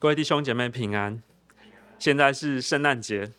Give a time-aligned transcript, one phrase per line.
[0.00, 1.22] 各位弟兄姐妹平安。
[1.98, 3.30] 现在是圣诞节，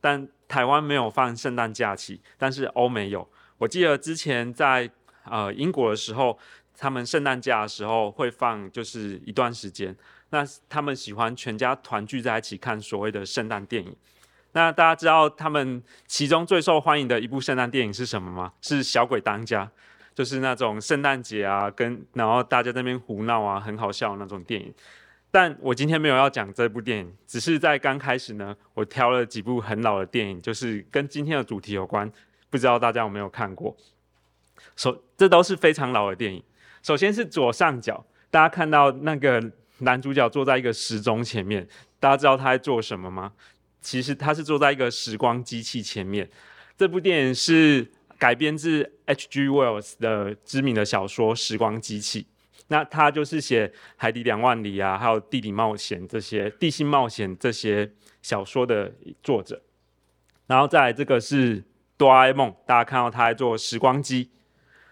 [0.00, 3.30] 但台湾没有放圣诞假期，但是欧美有。
[3.56, 4.90] 我记得之前在
[5.22, 6.36] 呃英国的时候，
[6.76, 9.96] 他们圣诞假的时候会放，就是一段时间。
[10.30, 13.96] 那他们喜欢全家团聚在一起看所谓的圣诞电影。
[14.54, 18.52] 那大家知道他们其中最受欢迎的一部圣诞电影是什么吗？
[18.60, 19.64] 是《小鬼当家》，
[20.16, 24.74] 就是那种圣诞节啊，跟然后大家在那边胡闹啊，很好笑的那种电影。
[25.30, 32.10] 但我今天没有要讲这部电影，只是在刚开始呢，我挑了几部很老的电影，就是跟今天的主题有关，
[32.48, 33.76] 不知道大家有没有看过？
[34.74, 36.42] 首，这都是非常老的电影。
[36.82, 41.68] 首先是左上角，大家看到那个男主角坐在一个时钟前面，
[42.00, 43.32] 大家知道他在做什么吗？
[43.80, 46.28] 其实他是坐在一个时光机器前面。
[46.76, 47.86] 这部电影是
[48.16, 49.48] 改编自 H.G.
[49.48, 52.22] Wells 的知名的小说《时光机器》。
[52.68, 57.90] 那他就是写《海底两万里》啊，还有《地理冒险》这些地心冒险这些
[58.22, 59.60] 小说的作者。
[60.46, 61.64] 然后再来这个是
[61.96, 64.30] 哆啦 A 梦，大家看到他在做时光机。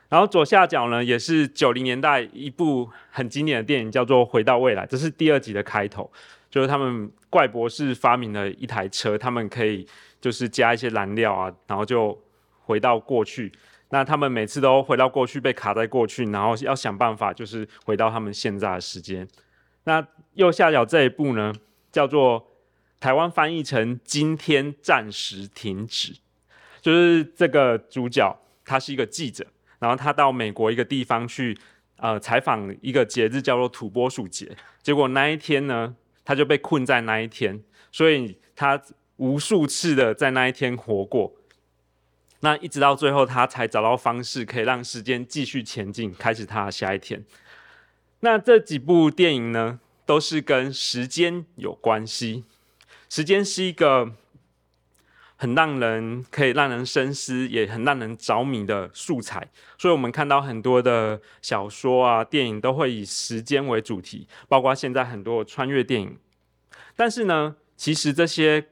[0.08, 6.10] 然后左下角呢，也是九零年代一部很经典的电影，叫做《回到未来》，这是第二集的开头，
[6.48, 9.86] 就是他们怪博士发明了一台车，他们可以
[10.20, 12.18] 就是加一些燃料啊，然后就
[12.60, 13.52] 回到过去。
[13.90, 19.26] 那他们每次都回到过去，被卡在过去，然后要想办法，就是回到他们现在的时间。
[19.84, 21.52] 那右下角这一步呢，
[21.92, 22.48] 叫做
[22.98, 26.14] 台湾翻译成“今天暂时停止”，
[26.82, 29.46] 就是这个主角他是一个记者，
[29.78, 31.56] 然后他到美国一个地方去，
[31.98, 34.56] 呃，采访一个节日叫做土拨鼠节。
[34.82, 38.82] 结果那一天呢，他就被困在那一天，所以他
[39.18, 41.32] 无数次的在那一天活过。
[42.46, 47.24] 那一直到最后，他才找到方式可以让时间继续前进，开始他的下一天。
[48.20, 52.44] 那这几部电影呢，都是跟时间有关系。
[53.08, 54.12] 时间是一个
[55.34, 59.50] 很让人可以让人深思，也很让人着迷的素材。
[59.76, 66.16] 所以，我们看到很多的小说啊、电影都会以时间为主题，包括现在很多穿越电影。
[66.94, 68.68] 但是呢，其实这些。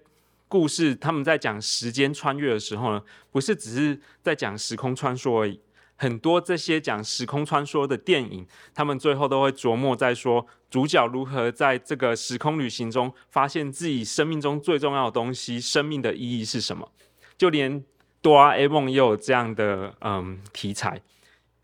[0.54, 5.58] 故事他们在讲时间穿越的时候呢，不是只是在讲时空穿梭而已。
[5.96, 16.88] 很多这些讲时空穿梭的电影，他们最后都会琢磨在说主角如何在这个时空旅行中发现自己生命中最重要的东西，生命的意义是什么。
[17.36, 17.84] 就连
[18.22, 21.02] 哆啦 A 梦也有这样的嗯题材。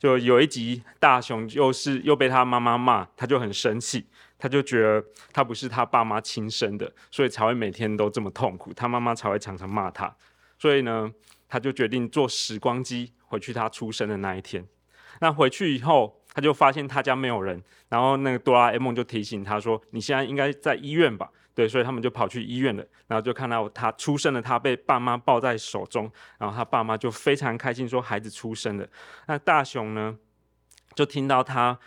[0.01, 4.07] 就有一集大雄又是又被他妈妈骂，他就很生气。
[4.41, 8.73] 他就觉得他不是他爸妈亲生的，所以才会每天都这么痛苦。
[8.73, 10.17] 他妈妈才会常常骂他，
[10.59, 11.13] 所以呢，
[11.47, 14.67] 他就决定坐时光机回去他出生的那一天。
[15.21, 28.89] 那回去以后，他就发现他家没有人，然后那个哆啦 A 梦就提醒他说：“你现在应该在医院吧？”对，所以他们就跑去医院了，然后就看到他出生了，他被爸妈抱在手中，然后他爸妈就非常开心说：“孩子出生了。”
[29.29, 30.17] 那大雄呢，
[30.95, 31.79] 就听到他。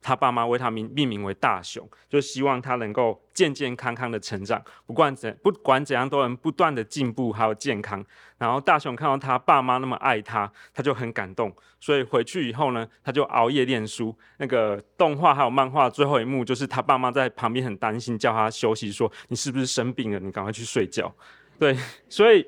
[0.00, 8.04] 他爸妈为他命命名为大雄，就希望他能够健健康康的成长，不管怎不管怎样都能不断的进步还有健康。
[8.38, 14.14] 然后大雄看到他爸妈那么爱他，他就很感动，所以回去以后呢，他就熬夜练书。
[14.38, 20.18] 那个动画还有漫画最后一幕，就是他爸妈在旁边很担心，叫他休息，说你是不是生病了？
[20.18, 21.14] 你赶快去睡觉。
[21.58, 21.76] 对，
[22.08, 22.44] 所以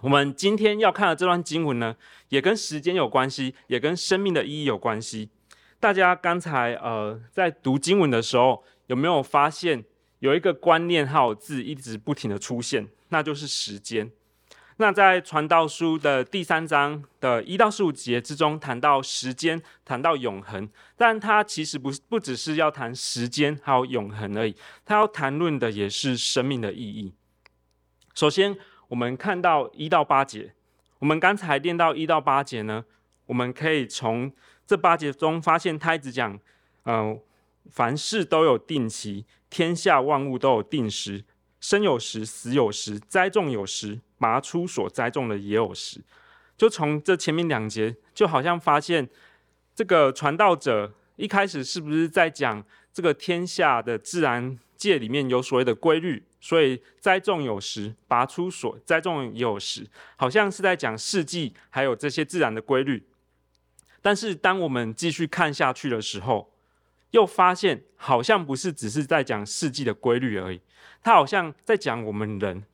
[0.00, 1.96] 我们今天要看的这段经文呢，
[2.28, 5.30] 也跟时间有关系，也跟生命的意义有关系。
[5.80, 9.84] 大家刚才呃在读经文的时候，有没有发现
[10.18, 12.88] 有一个观念还有字一直不停的出现？
[13.10, 14.10] 那就是时间。
[14.80, 27.12] 那在传道书的第三章的一到十五节之中，谈到时间，谈到永恒，但它其实不不只是要谈时间还有永恒而已，它要谈论的也是生命的意义。
[28.14, 28.56] 首先，
[28.88, 30.54] 我们看到一到八节，
[31.00, 32.84] 我们刚才念到一到八节呢，
[33.26, 34.32] 我们可以从
[34.68, 36.38] 这八节中发现，他一直讲，
[36.84, 37.18] 嗯、
[37.70, 41.24] 凡事都有定期，天下万物都有定时，
[41.58, 46.02] 生有时，死有时，栽种有时，拔出所栽种的也有时。
[46.54, 49.08] 就从这前面两节，就好像发现
[49.74, 52.62] 这个传道者一开始是不是在讲
[52.92, 59.86] 这个天下的自然界里面有所谓的规律，所以栽种有时，拔出所栽种也有时，
[60.16, 63.02] 好像是在讲四季，还有这些自然的规律。
[64.00, 66.52] 但是，当我们继续看下去的时候，
[67.10, 70.60] 又发现好像不是只是在讲四季的规律而已，
[71.02, 72.64] 他好像在讲我们人，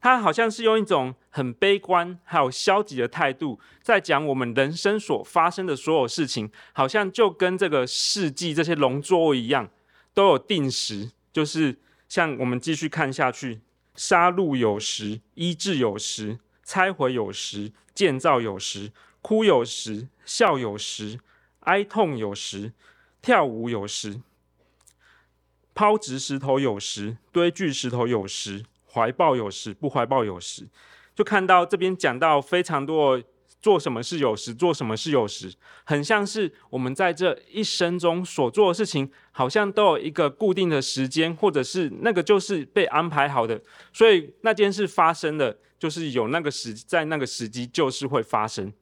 [0.00, 9.68] 他好像是用一种很悲观还有消极的态度，在讲我们人生所发生的所有事情，好像就跟这个四季这些农作物一样，
[10.12, 11.76] 都有定时，就是
[12.08, 13.60] 像我们继续看下去，
[13.94, 18.92] 杀戮有时，医治有时，拆毁有时，建造有时，
[19.22, 21.18] 哭有时，笑有时，
[21.60, 22.72] 哀痛有时，
[23.20, 24.20] 跳舞有时，
[25.74, 30.68] 抛掷石头有时，堆聚石头有时，怀抱有时，不怀抱有时。
[31.14, 33.22] 就看到这边讲到非常多。
[33.60, 43.60] 做什么事有时，做什么事有时，很像是我们在这一生中所做的事情，好像都有一个固定的时间，或者是那个就是被安排好的。
[43.92, 48.72] 所以那件事发生的，就是有那个时，在那个时机就是会发生。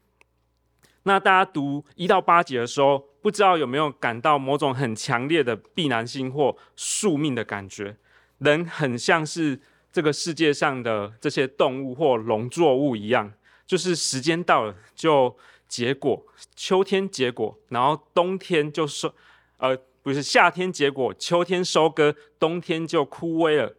[1.06, 7.96] 那大家读一到八节的时候，不知道有没有感到某种很强烈的必然性或宿命的感觉？
[8.38, 9.60] 人很像是
[9.92, 13.32] 这个世界上的这些动物或农作物一样。
[13.64, 15.36] 就是时间到了就
[15.68, 16.26] 结果，
[16.56, 19.12] 秋天结果，然后冬天就收，
[19.58, 23.76] 呃，不是夏天结果，秋天收割，冬天就枯萎了。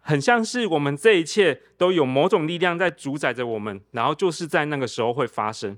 [0.00, 5.76] 很像是我们这一切都有某种力量在主宰着我们，然后就是在那个时候会发生。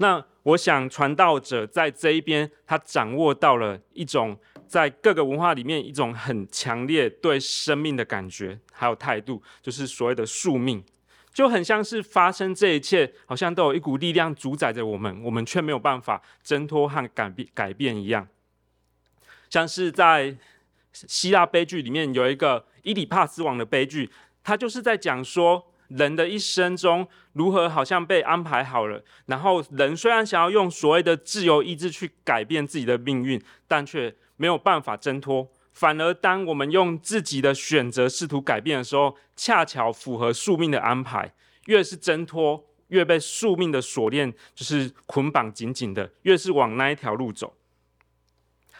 [0.00, 4.34] 那我想传道者在这一边，他掌握到了一种
[4.66, 10.82] 在各个文化里面一种很强烈对生命的感觉还有态度，就是所谓的宿命。
[11.34, 18.26] 就很像是发生这一切，好像都有一股力量主宰着我们，我们却没有办法挣脱和改变改变一样。
[19.50, 20.34] 像是在
[20.92, 24.10] 希腊悲剧里面有一个伊底帕斯王的悲剧，
[24.42, 35.48] 他就是在讲说人的一生中如何好像被安排好了，然后人虽然想要用所谓的自由意志去改变自己的命运，但却没有办法挣脱。
[35.72, 41.32] 反而，当我们用自己的选择试图改变的时候，恰巧符合宿命的安排。
[41.66, 47.54] 越是挣脱，越被宿命的锁链就是捆绑紧紧的，越是往那一条路走。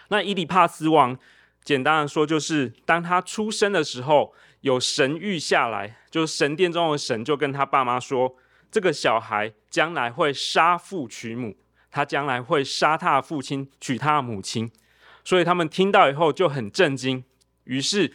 [0.08, 1.16] 那伊里帕斯王，
[1.62, 8.36] 简单的说，就是当他出生的时候，有神谕下来，就是神殿中的神就跟他爸妈说，
[8.70, 11.56] 这个小孩将来会杀父娶母，
[11.90, 14.70] 他将来会杀他的父亲，娶他的母亲。
[15.24, 17.24] 所以他们听到以后就很震惊，
[17.64, 18.12] 于是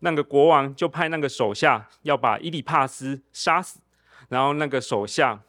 [0.00, 3.80] 那个国王就派那个手下要把伊底帕斯杀死。
[4.28, 5.42] 然后那个手下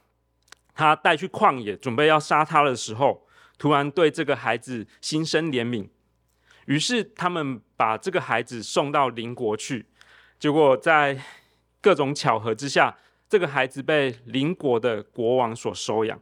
[0.75, 3.25] 他带去旷野，准备要杀他的时候，
[3.57, 5.87] 突然对这个孩子心生怜悯，
[6.65, 9.85] 于是他们把这个孩子送到邻国去。
[10.43, 11.17] 结果在
[11.79, 12.93] 各种巧合之下，
[13.29, 16.19] 这个孩子被邻国的国王所收养。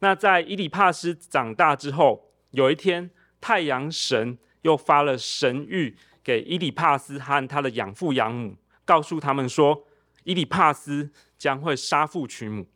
[0.00, 3.08] 那在伊里帕斯长大之后，有一天。
[3.40, 5.94] 太阳神又发了神谕
[6.24, 9.86] 给伊里帕斯和他的养父养母，告诉他们说，
[10.24, 12.66] 伊里帕斯将会杀父娶母。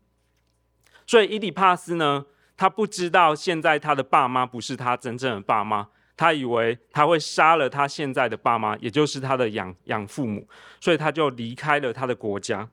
[1.05, 2.27] 所以伊里帕斯呢，
[2.57, 5.89] 他不知道现在他的爸妈不是他真正的爸妈，
[6.19, 10.49] 他以为他会杀了他现在的爸妈，也就是他的养养父母，
[10.81, 12.69] 所以他就离开了他的国家，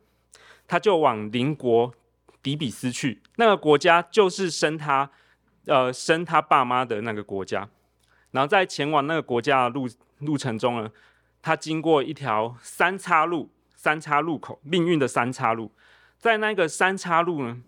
[0.68, 1.94] 他就往邻国
[2.42, 3.22] 底比斯去。
[3.36, 5.12] 那个国家就是生他，
[5.68, 7.70] 呃，生他爸妈的那个国家。
[8.32, 9.88] 然后在前往那个国家的路
[10.22, 10.92] 路程中呢，
[11.44, 15.72] 他经过一条三岔路，三岔路口，命运的三岔路。
[16.18, 17.62] 在那个三岔路呢，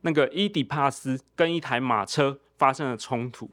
[0.00, 3.50] 那个伊底帕斯跟一台马车发生了冲突，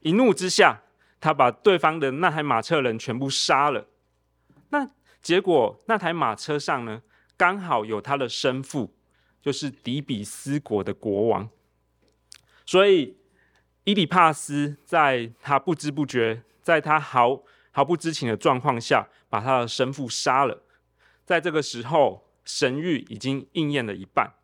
[0.00, 0.82] 一怒之下，
[1.20, 3.86] 他把对方的那台马车人全部杀了。
[4.70, 4.88] 那
[5.20, 7.02] 结果那台马车上呢，
[7.36, 8.94] 刚好有他的生父，
[9.40, 11.48] 就是底比斯国的国王，
[12.64, 13.16] 所以。
[13.84, 20.62] 伊里帕斯在他不知不觉，在他毫毫不知情的状况下，把他的生父杀了。
[21.24, 24.34] 在这个时候，神谕已经应验了一半。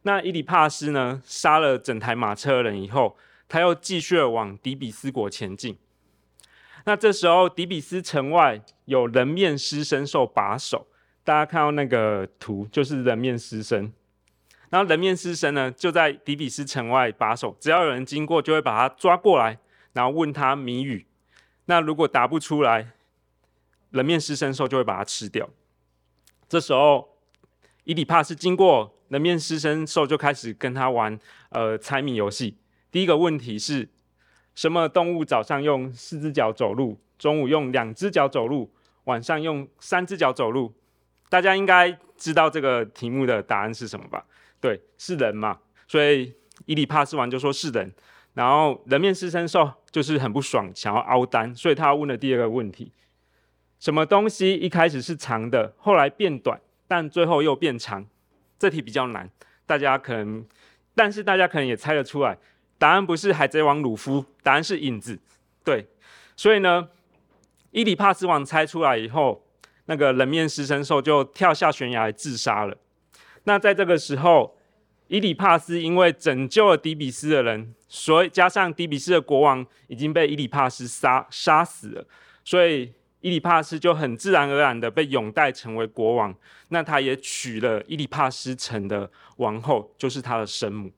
[0.00, 3.18] 那伊里帕斯呢，杀了整台马车人以后，
[3.50, 5.76] 他又继续往底比斯国前进。
[6.84, 10.86] 那这时候，底比斯城外有人面狮身兽把守，
[11.24, 13.92] 大家看到那个图，就是人面狮身。
[14.70, 19.58] 然后人面狮身呢，就在底比斯城外把守，只要有人经过，就会把他抓过来，
[19.92, 21.06] 然后问他谜语。
[21.64, 22.92] 那如果答不出来，
[23.90, 25.50] 人面狮身兽就会把它吃掉。
[26.48, 27.18] 这时候，
[27.82, 32.56] 伊底帕斯经过人面狮身兽，就开始跟他玩呃猜谜游戏。
[32.90, 33.88] 第一个问题是：
[34.54, 38.70] 什么动物早上用四只脚走路，中午用两只脚走路，
[39.04, 40.72] 晚上用三只脚走路？
[41.28, 44.26] 大家应该知道这个题目的答案是什么吧？
[44.60, 46.34] 对，是人嘛，所以
[46.66, 47.92] 伊底帕斯王就说是人，
[48.34, 52.92] 然后人面狮身兽就是很不爽，想要凹单，所以他问了第二个问题：
[53.78, 58.04] 什么东西一开始是长的，后来变短，但最后又变长？
[58.58, 59.30] 这题比较难，
[59.64, 60.44] 大家可能，
[60.94, 62.36] 但是大家可能也猜得出来，
[62.80, 65.18] 答案不是海贼王鲁夫，答案是影子。
[65.62, 65.86] 对，
[66.34, 66.88] 所以呢，
[67.72, 69.44] 伊里帕斯王猜出来以后，
[69.84, 72.74] 那个人面狮身兽就跳下悬崖自杀了。
[73.44, 74.56] 那在这个时候，
[75.08, 82.06] 伊里帕斯因为拯救了底比斯的人，所以加上底比斯的国王已经被伊里帕斯杀杀死了，
[82.42, 86.34] 所以伊里帕斯就很自然而然的被拥戴成为国王。
[86.68, 90.90] 那他也娶了伊里帕斯城的王后，就是他的生母。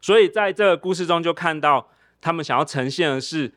[0.00, 1.88] 所以在这个故事中就看到，
[2.20, 3.52] 他们想要呈现的是，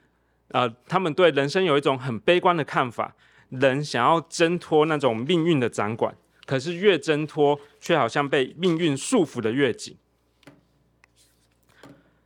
[0.50, 3.16] 呃，他们对人生有一种很悲观的看法，
[3.50, 6.16] 人想要挣脱那种命运的掌管。
[6.46, 9.96] 可是越挣脱，却好像被命运束缚得越紧。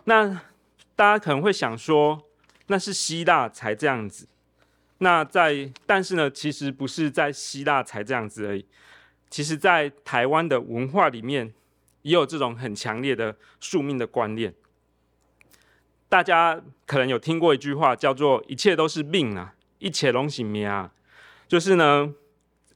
[0.05, 0.41] 那
[0.95, 2.23] 大家可能会想说，
[2.67, 4.27] 那是希腊才这样子。
[4.99, 8.65] 那在，但是呢，其实不是在希腊才这样子而已。
[9.29, 11.53] 其实，在台湾的文化里面，
[12.05, 14.53] 也有这种很强烈的宿命的观念。
[16.07, 20.91] 大家可能有听过一句话，叫做“一切都是命啊，一切拢是命啊”，
[21.49, 22.13] 就是呢。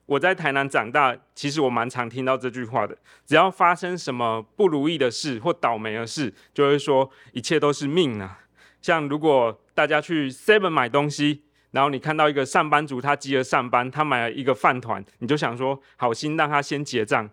[0.07, 2.97] 我在台南长大，其实我蛮常听到这句话的。
[3.27, 8.39] 只要发生什么不如意的事或倒霉的事，就会说一切都是命啊。
[8.81, 17.29] 像如果大家去 Seven 买东西，然后你看到一个上班族他急着上班，他买了一个饭团，你就想说好心让他先结账。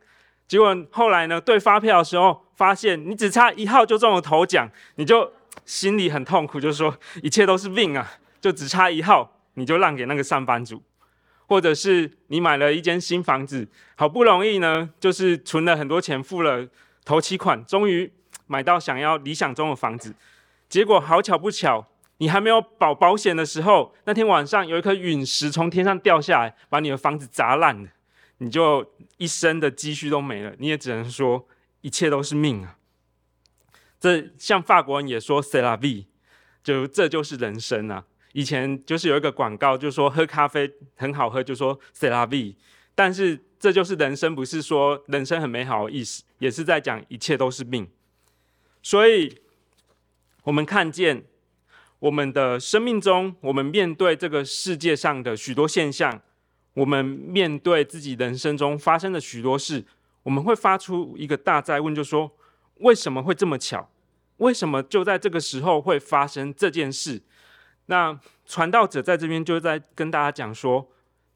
[0.48, 5.32] 结果后来呢，对发票的时候发现你只差一号就中了头奖，你就
[5.64, 10.82] 心里很痛苦，就是说一切都是命啊，就只差一号，你就让给那个上班族。
[11.48, 16.66] 或者是你买了一间新房子，好不容易呢，就是存了很多钱，付了
[17.04, 18.10] 头期款，终于
[18.48, 20.12] 买到想要理想中的房子。
[20.68, 21.86] 结果好巧不巧，
[22.16, 27.88] 你还没有保保险的时候，那天晚上有一颗陨石从天上掉下来，把你的房子砸烂了，
[28.38, 30.54] 你就一生的积蓄都没了。
[30.58, 31.48] 你也只能说
[31.80, 32.78] 一切都是命啊。
[33.98, 36.06] 这像法国人也说 C'est la vie，
[36.62, 38.04] 就这就是人生啊。
[38.32, 42.54] 以前就是有一个广告，就说喝咖啡很好喝，就说 C'est la vie，
[42.94, 47.88] 但是这就是人生，不是说人生很美好的意思，也是在讲一切都是命。
[48.82, 49.40] 所以，
[50.42, 51.24] 我们看见
[51.98, 56.20] 我们的生命中，我们面对这个世界上的许多现象，
[56.76, 59.82] 我们面对自己人生中发生的许多事，
[60.22, 62.30] 我们会发出一个大灾问，就说
[62.80, 63.90] 为什么会这么巧？
[64.36, 67.22] 为什么就在这个时候会发生这件事？
[67.86, 70.90] 那传道者在这边就在跟大家讲说，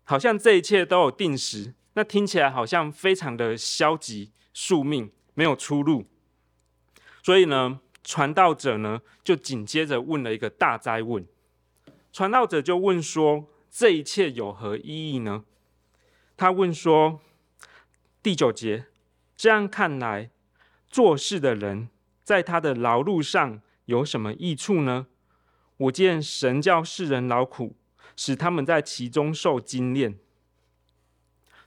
[0.04, 6.04] 好像这一切都有定时，那听起来好像非常的消极，宿命没有出路。
[7.22, 11.26] 所以呢，传道者呢就紧接着问了一个大灾问。
[12.12, 15.44] 传道者就问说：这一切有何意义呢？
[16.36, 17.20] 他问说：
[18.22, 18.86] 第九节，
[19.36, 20.30] 这样看来，
[20.88, 21.88] 做事的人
[22.22, 25.06] 在他的劳碌上有什么益处呢？
[25.76, 27.76] 我见神叫世人劳苦，
[28.16, 30.18] 使他们在其中受精炼。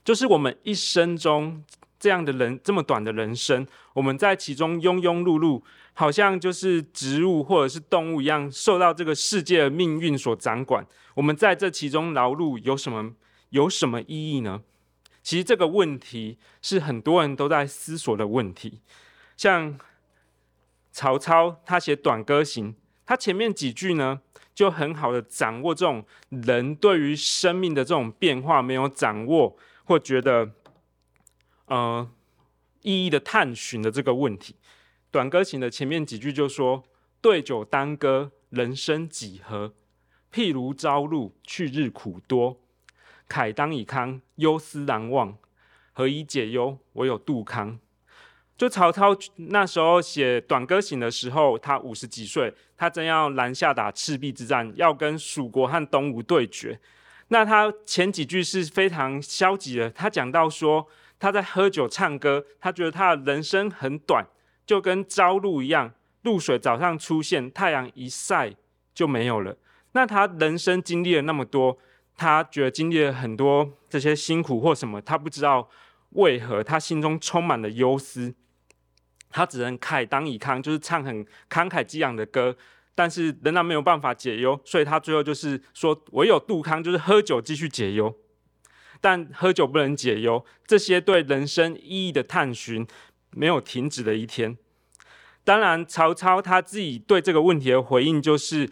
[0.04, 1.64] 就是我们一生中
[2.04, 5.62] 这样的人，这么短的人生，我们在其中庸庸碌碌，
[5.94, 10.86] 好像就是植物或者是动物一样，受到这个世界的命运所掌管。
[11.14, 13.14] 我们在这其中劳碌有什么
[13.48, 14.60] 有什么意义呢？
[15.22, 18.82] 其实这个问题是很多人都在思索的问题。
[19.34, 19.78] 像
[20.92, 22.70] 曹操，他写《短歌行》。
[23.06, 24.20] 他前面几句呢，
[24.54, 30.50] 就很好的掌握这种人对于生命的这种变化没有掌握，或觉得
[31.66, 32.10] 呃
[32.82, 34.56] 意义的探寻的这个问题。
[35.10, 36.84] 短歌行的前面几句就说
[37.22, 39.72] ：“对酒当歌，人生几何？
[40.32, 42.60] 譬如朝露，去日苦多。
[43.28, 45.36] 慨当以慷，忧思难忘。
[45.92, 46.78] 何以解忧？
[46.94, 47.78] 唯有杜康。”
[48.56, 56.78] 就曹操那时候写《短歌行》的时候，他五十几岁，他正要南下打赤壁之战，要跟蜀国和东吴对决。
[57.28, 60.86] 那他前几句是非常消极的，他讲到说
[61.24, 64.26] 他在喝酒唱歌，他觉得他的人生很短，
[64.66, 65.90] 就跟朝露一样，
[66.20, 68.54] 露水早上出现，太阳一晒
[68.94, 69.56] 就没有了。
[69.92, 71.78] 那他人生经历了那么多，
[72.14, 75.66] 他觉得经历了很多这些辛苦或什么，他不知道
[76.10, 78.34] 为何他心中充满了忧思。
[79.30, 82.54] 他只能慨当以慷，就是唱很慷慨激昂的歌，
[82.94, 88.14] 但是仍然没有办法解忧，所以他最后就是说，唯有杜康，就是喝酒继续解忧。
[89.04, 92.86] 但喝酒不能解忧，这些对人生意义的探寻
[93.32, 94.56] 没有停止的一天。
[95.44, 98.70] 当然，曹操他自己对这个问题的回应，就是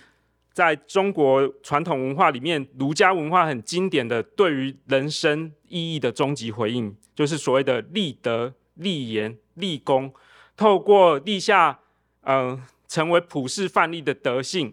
[0.50, 10.14] 在中国传统文化里面，儒家文化很经典的对于人生意义的终极回应，就是所谓的立德、立言、立功。
[10.56, 11.80] 透过立下，
[12.22, 14.72] 嗯、呃，成为普世范例的德性，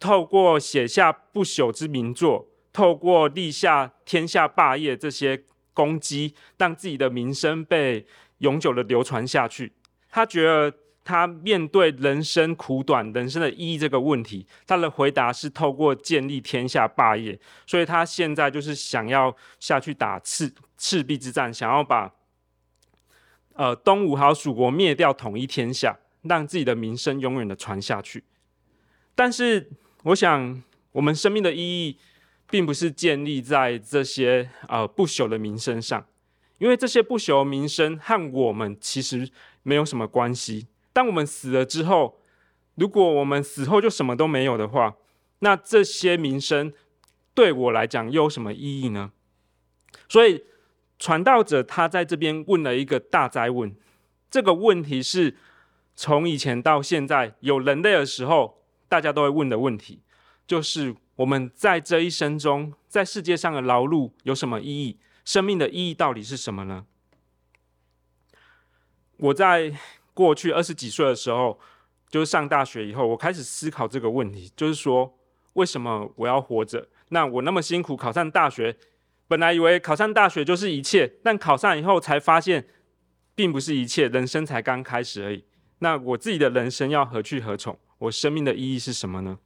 [0.00, 8.06] 透过写下不朽之名作，透过立下天下霸业这些攻击，让自己的名声被
[8.38, 9.72] 永久的流传下去。
[10.10, 10.72] 他觉得
[11.04, 17.38] 他面对人生苦短、人生的意义这个问题，他的回答是透过建立天下霸业。
[17.66, 22.12] 所以他现在就是想要下去打赤赤壁之战，想要把
[23.54, 28.24] 呃东吴还有蜀国灭掉，统一天下，让自己的名声永远的传下去。
[29.14, 29.70] 但是，
[30.04, 30.62] 我想
[30.92, 31.98] 我们生命的意义，
[32.52, 36.06] 并不是建立在这些呃不朽的名声上，
[36.58, 39.30] 因为这些不朽的名声和我们其实
[39.62, 40.66] 没有什么关系。
[40.92, 42.20] 当我们死了之后，
[42.74, 44.94] 如果我们死后就什么都没有的话，
[45.38, 46.70] 那这些名声
[47.32, 49.12] 对我来讲又有什么意义呢？
[50.06, 50.44] 所以
[50.98, 53.74] 传道者他在这边问了一个大哉问，
[54.30, 55.34] 这个问题是
[55.96, 60.00] 从以前到现在有人类的时候，大家都会问的问题，
[60.46, 64.98] 就是我们在这一生中，在世界上的劳碌有什么意义？
[65.24, 66.86] 生命的意义到底是什么呢？
[69.18, 69.72] 我在
[70.14, 71.60] 过去二十几岁的时候，
[72.08, 75.16] 就是上大学以后，我开始思考这个问题，就是说，
[75.52, 76.88] 为什么我要活着？
[77.10, 78.76] 那我那么辛苦考上大学，
[79.28, 82.66] 本来以为考上大学就是一切，但考上以后才发现，
[83.34, 85.44] 并不是一切，人生才刚开始而已。
[85.78, 87.78] 那我自己的人生要何去何从？
[87.98, 89.38] 我生命的意义是什么呢？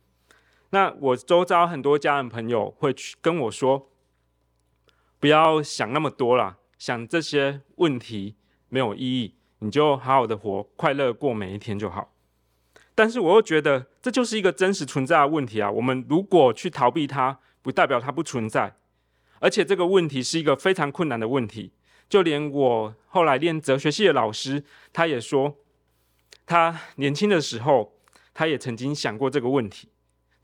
[0.77, 3.91] 那我周遭很多家人朋友会去跟我说，
[5.19, 8.37] 不要想那么多啦，想这些问题
[8.69, 12.13] 没有意义，你就好好的活，快乐过每一天就好。
[12.95, 15.71] 但是我又觉得这就是一个真实存在的问题啊。
[15.71, 18.77] 我们如果去逃避它，不代表它不存在，
[19.41, 21.73] 而且这个问题是一个非常困难的问题。
[22.07, 25.57] 就连我后来练哲学系的老师，他也说，
[26.45, 27.95] 他年轻的时候。
[28.39, 29.89] 他也曾经想过这个问题，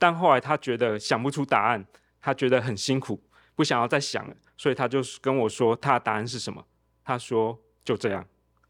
[0.03, 1.87] 但后来他觉得想不出答案，
[2.21, 3.23] 他觉得很辛苦，
[3.55, 6.67] 不想要再想了，所以他就跟我说他的答案是什么？
[7.05, 8.27] 他说就这样，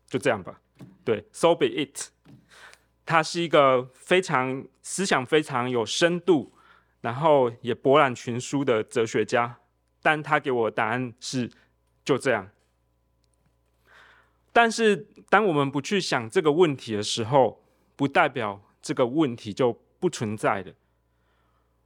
[0.07, 0.61] 就这样吧。
[1.03, 2.11] 对，so be it。
[3.07, 6.53] 他是一个非常思想非常有深度，
[7.01, 9.57] 然后也博览群书的哲学家，
[10.03, 11.51] 但他给我的答案是
[12.05, 12.47] 就这样。
[14.53, 17.64] 但是当我们不去想这个问题的时候，
[17.97, 18.61] 不代表。
[18.83, 20.75] 这个问题就不存在的。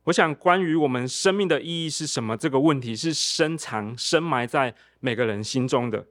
[0.07, 2.37] 我想，关于我们生命的意义是什么？
[2.37, 6.07] 这个问题是深藏、深埋在每个人心中的。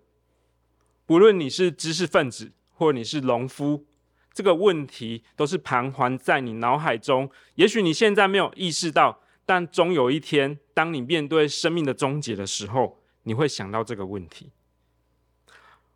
[1.05, 3.85] 不论你是知识分子，或你是农夫，
[4.33, 7.31] 这个问题都是盘桓在你脑海中。
[7.55, 14.51] 也许你现在没有意识到，但终有一天，当你面对生命的终结的时候，你会想到这个问题。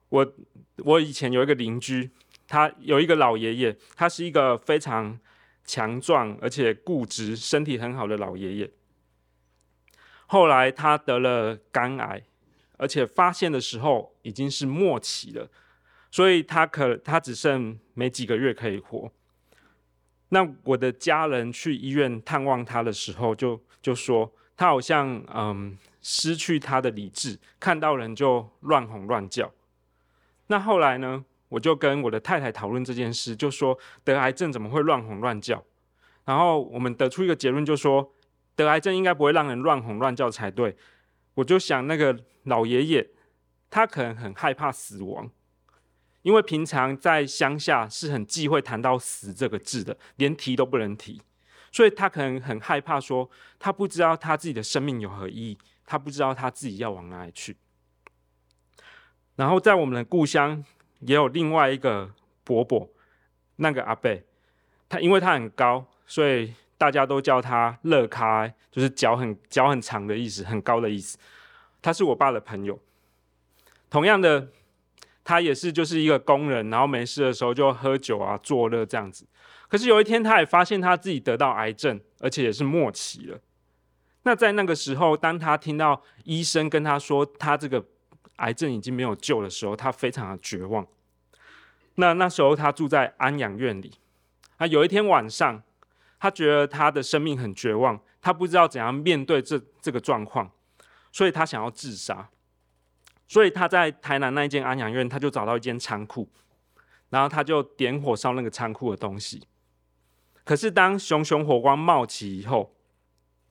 [0.08, 0.34] 我
[0.78, 2.12] 我以前有一个邻居。
[2.52, 5.20] 他有一个老爷爷，他是一个非常
[5.72, 8.72] 强壮而且固执、身体很好的老爷爷。
[10.26, 12.24] 后来他得了肝癌，
[12.78, 15.48] 而且发现的时候已经是末期了，
[16.10, 19.12] 所以他可他只剩没几个月可以活。
[20.30, 29.54] 那我的家人去医院探望他的时候就，就说他好像嗯失去他的理智，看到人就乱吼乱叫。
[30.48, 31.24] 那后来呢？
[31.50, 35.66] 我就跟我的太太讨论这件事，就说得癌症怎么会乱吼乱叫？
[36.26, 38.14] 然后我们得出一个结论，就说
[38.56, 40.78] 得癌症应该不会让人乱吼乱叫才对。
[41.34, 43.10] 我就想那个老爷爷，
[43.72, 45.32] 他可能很害怕死亡，
[46.22, 51.20] 因为平常在乡下是很忌讳谈到死这个字的，连提都不能提，
[51.72, 55.58] 所以他可能很害怕说，他不知道他自己的生命有何意义，
[55.88, 57.58] 他不知道他自己要往哪里去。
[59.36, 60.64] 然后在我们的故乡。
[61.00, 62.12] 也有另外一个
[62.44, 62.90] 伯伯，
[63.56, 64.22] 那个阿伯，
[64.88, 71.18] 他因为他很高，所以大家都叫他乐咖，就是脚很脚很长的意思，很高的意思。
[71.82, 72.78] 他是我爸的朋友，
[73.90, 74.50] 同样的，
[75.24, 79.26] 他也是就是一个工人，然后没事的时候就喝酒啊作乐这样子。
[79.68, 83.40] 可是有一天，他也发现他自己得到癌症，而且也是末期了。
[84.24, 87.86] 那在那个时候，当他听到医生跟他说他这个。
[88.40, 90.86] 癌症已经没有救的时候，他非常的绝望。
[91.96, 93.94] 那那时候他住在安养院里。
[94.58, 95.64] 啊，有一天晚上，
[96.20, 100.52] 他觉得他的生命很绝望，他不知道怎样面对这这个状况，
[101.12, 102.30] 所以他想要自杀。
[103.28, 106.28] 所以他在台南那一间安养院，他就找到一间仓库，
[107.10, 109.48] 然后他就点火烧那个仓库的东西。
[110.44, 112.76] 可是当熊熊火光冒起以后，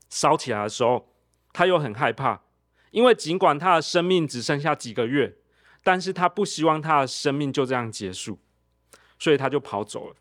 [0.09, 1.09] 烧起来的时候，
[1.53, 2.42] 他又很害怕。
[2.90, 5.37] 因为尽管他的生命只剩下几个月，
[5.83, 8.38] 但是他不希望他的生命就这样结束，
[9.18, 10.16] 所以他就跑走了。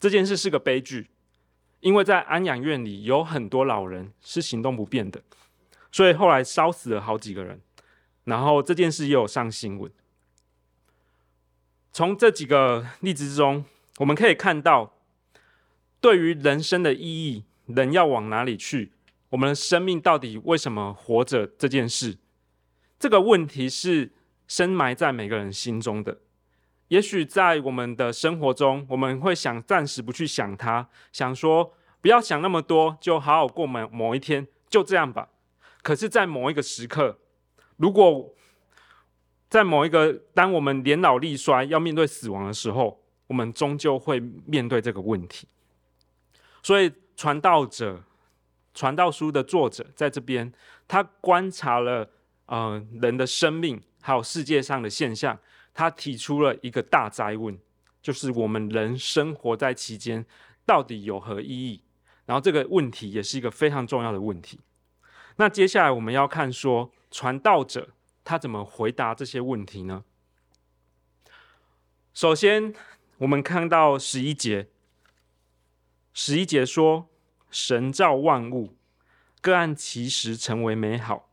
[0.00, 1.10] 这件事是个悲剧，
[1.80, 5.22] 因为在安养院里有很多老人是行动不便的，
[5.90, 7.60] 所以后来烧死了好几个人。
[8.24, 9.90] 然后这件事也有上新闻。
[11.92, 13.64] 从这几个例子之中，
[13.98, 14.94] 我们可以看到，
[16.00, 18.92] 对于人生的意义，人要往哪里去？
[19.32, 21.46] 我们的生命到底为什么活着？
[21.58, 22.18] 这件事，
[22.98, 24.12] 这个问题是
[24.46, 26.18] 深埋在每个人心中的。
[26.88, 35.30] 也许在我们的生活中，我们会想暂时不去想它，想说不要想那么多，就好好过某某一天，就这样吧。
[35.82, 37.18] 可是，在某一个时刻，
[37.78, 38.34] 如果
[39.48, 45.48] 在某一个当我们年老力衰，要面对死亡的时候，我们终究会面对这个问题。
[46.62, 48.04] 所以，传道者、
[48.74, 50.52] 传道书的作者在这边，
[50.88, 52.08] 他观察了
[52.46, 55.38] 呃人的生命，还有世界上的现象。
[55.74, 57.58] 他提出了一个大哉问，
[58.02, 60.22] 就是我们人生活在其间
[60.66, 61.82] 到底有何意义？
[62.26, 64.60] 然后这个问题也是一个非常重要的问题。
[65.36, 67.88] 那接下来我们要看说传道者
[68.22, 70.04] 他怎么回答这些问题呢？
[72.12, 72.74] 首先，
[73.16, 74.68] 我们看到十一节，
[76.12, 77.08] 十一节说
[77.52, 78.74] ：“神造万物，
[79.40, 81.30] 各按其时成为美好，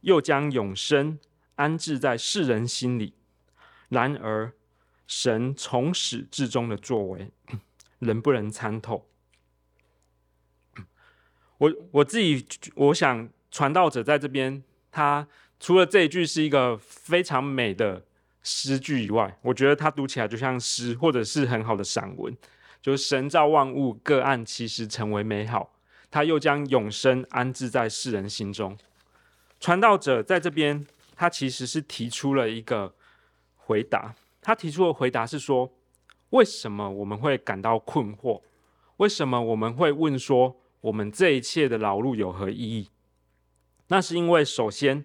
[0.00, 1.18] 又将永生
[1.56, 3.12] 安置在世人心里。”
[3.90, 4.52] 然而，
[5.06, 7.32] 神从始至终的作为，
[7.98, 9.08] 人不能参透。
[11.58, 15.26] 我我自己，我想传道者在这边，他
[15.58, 18.06] 除了这一句是一个非常美的
[18.42, 22.34] 诗句以外，我觉得他读起来就像诗，或者是很好的散文。
[22.80, 25.72] 就是神造万物，各按其时成为美好，
[26.10, 28.76] 他又将永生安置在世人心中。
[29.58, 32.94] 传道者在这边，他其实是提出了一个。
[33.62, 35.72] 回答，他提出的回答是说：
[36.30, 38.42] 为什么我们会感到困惑？
[38.96, 42.90] 为什么我们会问说，我们这一切的劳碌有何意义？
[43.86, 45.04] 那是因为，首先，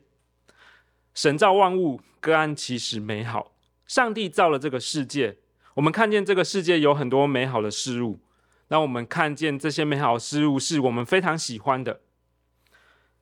[1.13, 3.51] 神造万物，各按其时美好。
[3.85, 5.37] 上帝造了这个世界，
[5.75, 8.19] 我们看见这个世界有很多美好的事物，
[8.67, 12.01] 那我们看见这些美好事物是我们非常喜欢的，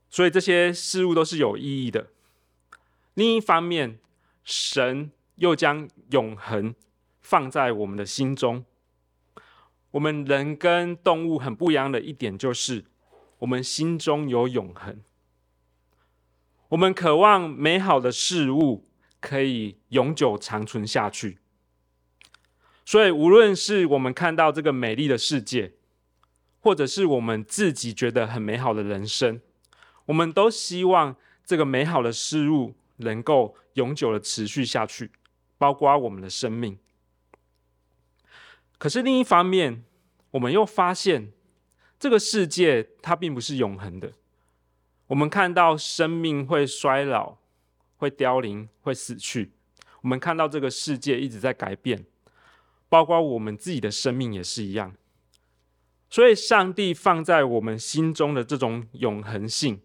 [0.09, 2.07] 所以这些事物都是有意义的。
[3.13, 3.99] 另一方面，
[4.43, 5.11] 神。
[5.37, 6.75] 又将永恒
[7.19, 8.63] 放在我们的心中。
[9.89, 12.85] 我们人跟动物很不一样的一点就是，
[13.39, 15.01] 我们心中有永恒。
[16.69, 18.85] 我们渴望美好的事物
[19.19, 21.39] 可以永久长存下去。
[22.86, 25.74] 所以，无论是我们看到这个美丽的世界，
[26.60, 29.41] 或者是我们自己觉得很美好的人生，
[30.06, 31.15] 我们都希望
[31.46, 35.12] 这个美好的事物能够永久的持续下去。
[35.56, 36.78] 包括我们的生命，
[38.78, 39.86] 可是另一方面，
[40.32, 41.32] 我们又发现
[41.98, 44.12] 这个世界它并不是永恒的。
[45.08, 47.38] 我们看到生命会衰老、
[47.96, 49.54] 会凋零、会死去。
[50.02, 52.06] 我们看到这个世界一直在改变，
[52.93, 54.93] 包括我们自己的生命也是一样。
[56.12, 59.82] 所以，上帝放在我们心中的这种永恒性，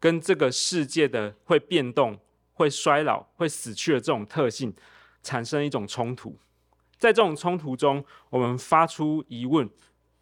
[0.00, 2.18] 跟这个世界的会变动、
[2.54, 4.74] 会衰老、会死去的这种特性。
[5.22, 6.36] 产生一种冲突，
[6.98, 9.70] 在这种冲突中，我们发出疑问，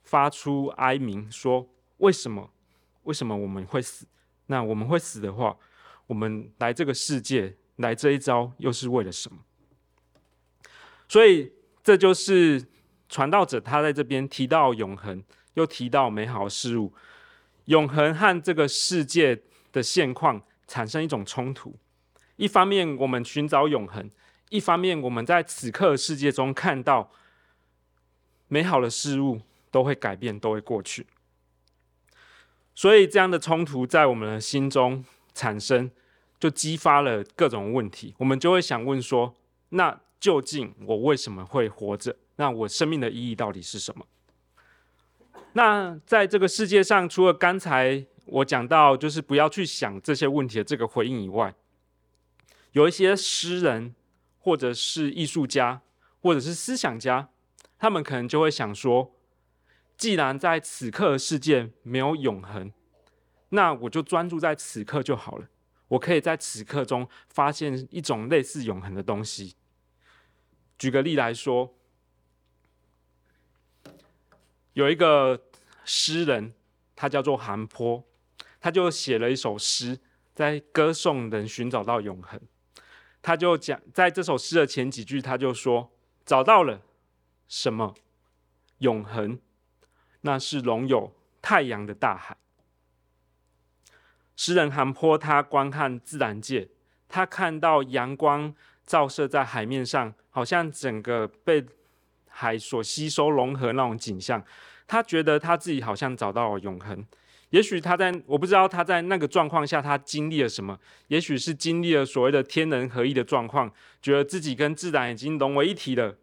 [0.02, 2.50] 发出哀鸣，说：“为什么？
[3.04, 4.06] 为什么我们会死？
[4.48, 5.56] 那我们会死的话，
[6.06, 9.38] 我们来这个世界，来这一遭，又是为了什么？”
[11.08, 11.50] 所以，
[11.82, 12.64] 这就是
[13.08, 15.22] 传道者他在这边提到永恒，
[15.54, 16.92] 又提到美好事物，
[17.66, 21.76] 永恒和这个世界的现况产生一种冲突。
[22.36, 24.10] 一方面，我们寻找永恒。
[24.48, 27.10] 一方面，我们在此刻世界中看到
[28.48, 29.40] 美好的事物
[29.70, 31.06] 都会改变，都会过去，
[32.74, 35.88] 所以这样的冲突在我们的心中产生，
[36.40, 38.12] 就激发了各种问题。
[38.18, 39.36] 我们就会想问说：
[39.68, 42.14] 那究竟我为什么会活着？
[42.36, 44.06] 那我生命的意义到底是什么？
[45.54, 51.54] 那在这个世界上，除了刚才我讲到，就是不要去想这些问题的这个回应以外，
[52.72, 53.96] 有一些诗人。
[54.42, 55.82] 或者是艺术家，
[56.22, 57.28] 或者是思想家，
[57.78, 59.14] 他们可能就会想说：
[59.98, 62.72] 既然在此刻的世界没有永恒，
[63.50, 65.46] 那我就专注在此刻就好了。
[65.88, 69.54] 我可以在此刻中发现一种类似永恒的东西。
[70.80, 71.76] 举个例来说，
[74.72, 75.42] 有一个
[75.84, 76.54] 诗人，
[76.96, 78.02] 他叫做韩坡，
[78.58, 80.00] 他就写了一首诗，
[80.34, 82.40] 在歌颂人寻找到永恒。
[83.20, 85.92] 他就讲，在这首诗的前几句，他就说
[86.24, 86.80] ：“找到了
[87.46, 87.94] 什么？
[88.78, 89.38] 永恒，
[90.22, 92.38] 那是拥有太阳的大海。
[94.34, 96.70] 诗人韩坡他观看自然界，
[97.06, 98.54] 他看到阳光
[98.90, 101.64] 照射在海面上，好像整个被
[102.26, 104.44] 海所吸收融合那种景象。
[104.88, 107.06] 他觉得他自己好像找到了永恒。
[107.50, 110.76] 也许他在，我不知道他在那个状况下他经历了什么，
[111.06, 113.72] 也许是经历了所谓的天人合一的状况，
[114.02, 116.16] 觉得自己跟自然已经融为一体了。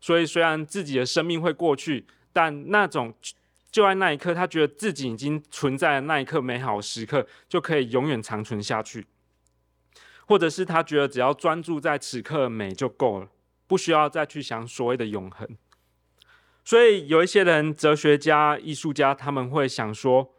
[0.00, 3.12] 所以虽然自己的生命会过去，但那种。
[3.70, 9.04] 就在那一刻，他觉得自己已经存在的那一刻美好时刻就可以永远长存下去，
[10.26, 13.28] 或者是他觉得只要专注在此刻美就够了，
[13.66, 15.48] 不需要再去想所谓的永恒。
[16.64, 20.34] 所以有一些人，哲学家、艺术家，他们会想说：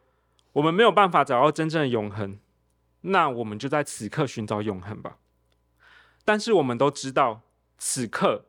[0.54, 2.40] 我们没有办法找到真正的永恒，
[3.02, 5.18] 那我们就在此刻寻找永恒吧。
[6.24, 7.42] 但是我们都知道，
[7.78, 8.46] 此刻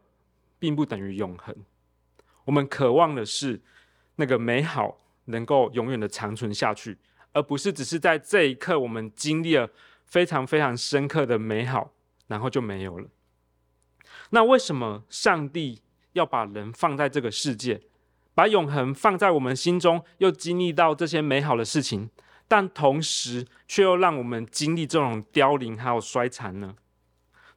[0.58, 1.54] 并不等于永恒。
[2.44, 3.62] 我们渴望的是。
[4.18, 4.96] 那个美好
[5.26, 6.96] 能够永远的长存下去，
[7.34, 9.68] 而不是只是在这一刻我们经历了
[10.06, 11.92] 非常非常深刻的美好，
[12.28, 13.08] 然后就没有了。
[14.30, 17.82] 那为什么上帝要把人放在这个世界，
[18.34, 22.08] 把永恒放在我们心中，又经历到这些美好的事情，
[22.48, 26.74] 但同时却又让我们经历这种凋零还有衰残呢？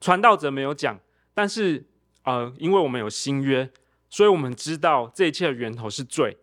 [0.00, 0.98] 传道者没有讲，
[1.34, 1.86] 但是
[2.24, 3.70] 呃，因为我们有新约，
[4.08, 6.36] 所以我们知道这一切的源头是罪。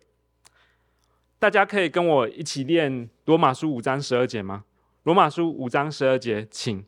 [1.40, 4.66] 大家可以跟我一起念罗马书五章十二节吗？
[5.08, 6.84] 罗马书五章十二节，请。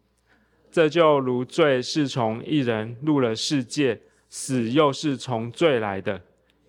[0.70, 6.22] 这就如罪是从一人入了世界，死又是从罪来的，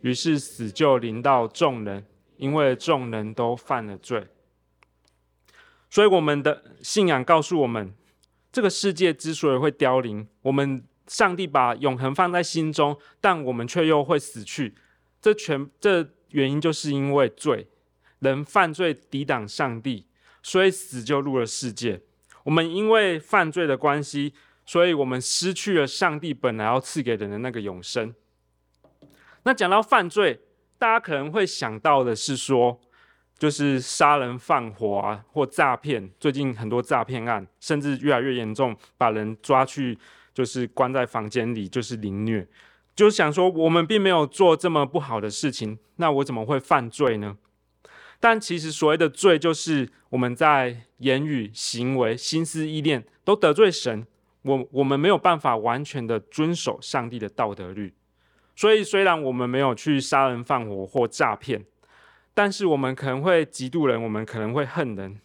[0.02, 4.28] 于是死就临到众人，因为众人都犯了罪。
[5.90, 7.92] 所以我们的信仰告诉我们，
[8.52, 14.76] 这个世界之所以会凋零，我们上帝把永恒放在心中，但我们却又会死去。
[15.20, 16.10] 这全这。
[16.28, 17.66] 原因就是因为罪，
[18.20, 20.06] 人犯罪抵挡上帝，
[20.42, 22.00] 所以死就入了世界。
[22.44, 24.32] 我们因为犯罪的关系，
[24.64, 28.14] 所以我们失去了上帝本来要赐给人的那个永生。
[29.42, 30.40] 那讲到犯罪，
[30.78, 32.80] 大家可能会想到的是说，
[33.38, 36.10] 就是杀人放火啊，或诈骗。
[36.18, 39.98] 最近很多诈骗案，甚至越来越严重，把人抓去
[40.32, 42.46] 就是关在房间里，就是凌虐。
[42.94, 47.36] 就想说，我们并没有做这么不好的事情，那我怎么会犯罪呢？
[48.22, 54.06] 但其实所谓的罪，就是我们在言语、行为、心思、意念都得罪神，
[54.42, 57.94] 我我们没有办法完全的遵守上帝的道德律。
[58.54, 61.64] 所以，虽然我们没有去杀人放火或诈骗，
[62.34, 65.18] 但是我们可能会嫉妒人，我们可能会恨人，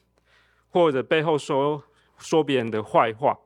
[0.70, 1.84] 或者背后说
[2.18, 3.38] 说别人的坏话。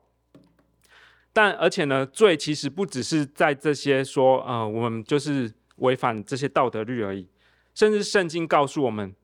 [1.32, 7.28] 但而且呢，罪其实不只是在这些说，呃，我们就是违反这些道德律而已。
[7.74, 9.14] 甚至圣经告诉我们，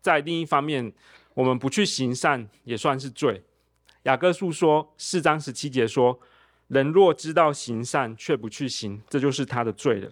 [0.00, 0.92] 在另一方面，
[1.34, 3.42] 我们不去行善也算是罪。
[4.04, 6.18] 雅各书说四章十七节说，
[6.68, 10.10] 人若知道行善却不去行，这就是他的罪了。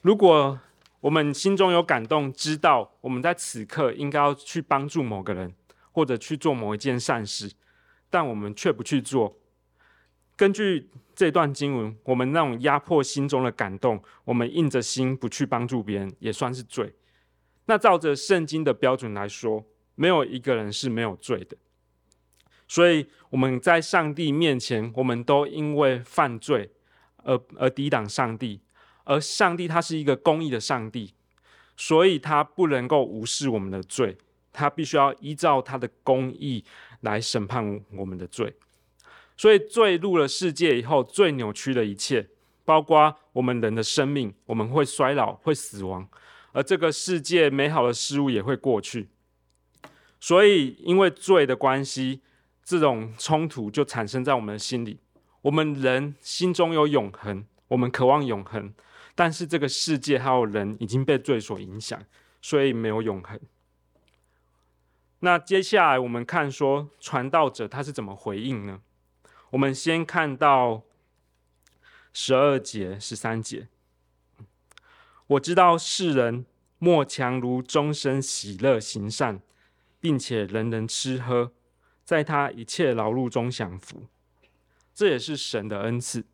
[0.00, 0.58] 如果
[1.00, 5.54] 我们心中有感动，知道我们在此刻应该要去帮助某个人，
[5.92, 7.52] 或者去做某一件善事，
[8.08, 9.36] 但我们却不去做。
[10.34, 16.94] 根据这段经文，我们那种压迫心中的感动，我们硬着心不去帮助别人，也算是罪。
[17.66, 21.56] 那照着圣经的标准来说，没有一个人是没有罪的。
[22.66, 26.70] 所以我们在上帝面前，我们都因为犯罪
[27.18, 28.60] 而而抵挡上帝，
[29.04, 31.12] 而上帝他是一个公义的上帝，
[31.76, 34.16] 所以他不能够无视我们的罪，
[34.52, 36.64] 他必须要依照他的公义
[37.00, 38.54] 来审判我们的罪。
[39.36, 42.26] 所以罪入了世界以后，罪扭曲了一切，
[42.64, 46.08] 包括我们人的生命，我们会衰老，会死亡，
[46.52, 49.08] 而这个世界美好的事物也会过去。
[50.20, 52.22] 所以，因为罪的关系，
[52.62, 55.00] 这种冲突就产生在我们的心里。
[55.42, 58.72] 我们人心中有永恒，我们渴望永恒，
[59.16, 62.00] 但是这个世界还有人已经被罪所影响，
[62.40, 63.40] 所以没有永恒。
[65.18, 68.80] 那接下来我们看说，传道者他是怎么回应呢？
[69.50, 70.82] 我们先看到
[72.12, 73.66] 十二节、十三节。
[75.32, 76.44] 我知道世人
[76.78, 79.40] 莫强如终身喜乐行善，
[80.00, 81.52] 并且人人吃喝，
[82.04, 84.04] 在他一切劳碌中享福。
[84.92, 86.24] 这也是神的恩赐。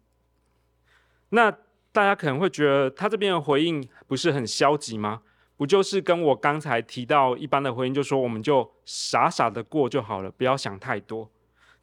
[1.31, 1.51] 那
[1.93, 5.23] 大家可能会觉得，他这边的回应不是很消极吗？
[5.57, 11.31] 不就是跟我刚才提到一般的回应，就说我们就傻傻的过就好了，不要想太多。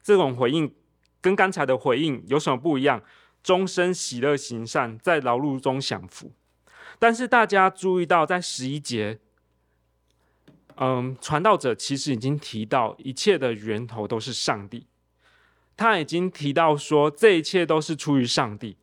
[0.02, 0.74] 这种回应。
[1.22, 3.02] 跟刚才的回应有什么不一样？
[3.42, 6.30] 终身喜乐行善，在劳碌中享福。
[6.98, 9.18] 但是大家注意到，在十一节，
[10.76, 14.86] 嗯，传道者其实已经提到，一切的源头都是上帝。
[15.76, 18.76] 他已经提到说，这一切都是出于上帝。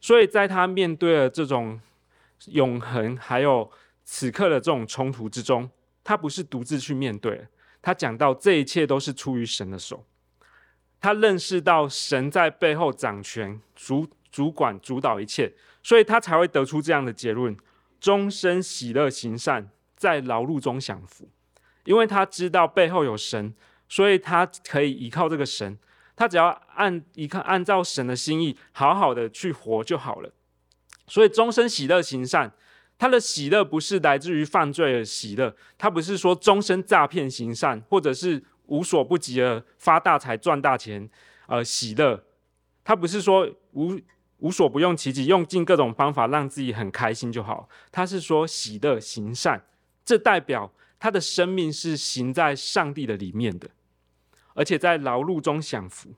[0.00, 1.80] 所以在他面对了这种
[2.46, 3.68] 永恒，还有
[4.04, 5.68] 此刻的这种冲突之中，
[6.04, 7.48] 他不是独自去面对。
[7.82, 10.04] 他讲到这一切都是出于神的手。
[11.00, 15.50] 他认识到神在背后掌权、主主管、主导一切，
[15.82, 17.56] 所以他才会得出这样的结论：
[17.98, 21.26] 终身喜乐行善，在劳碌中享福。
[21.84, 23.54] 因为他知道背后有神，
[23.88, 25.78] 所以他可以依靠这个神。
[26.14, 30.30] 他只要按一看，按照神的心意，好好的去活就好了。
[31.06, 32.52] 所以终身喜乐行善，
[32.98, 38.44] 他的喜乐不是来自于犯罪的喜乐，他不是说终身诈骗行善，或者是。
[38.68, 41.08] 无所不及的发大财赚大钱，
[41.46, 42.20] 呃，喜乐，
[42.82, 43.96] 他不是说无
[44.38, 47.68] 无所不用其极，用尽各种方法让自己很开心就好。
[47.90, 49.64] 他是说喜乐行善，
[50.04, 53.70] 这代表他的生命是行在上帝的里面的，
[54.54, 56.10] 而且在劳碌中享福，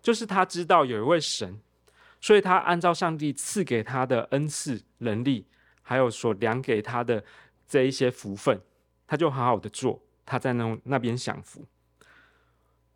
[0.00, 1.60] 就是他知道有一位神，
[2.20, 5.46] 所以他按照上帝赐给他的恩赐能力，
[5.82, 7.22] 还有所量给他的
[7.68, 8.60] 这一些福分，
[9.06, 11.64] 他就好好的做，他在那那边享福。